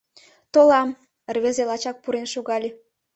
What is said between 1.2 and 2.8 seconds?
рвезе лачак пурен шогале.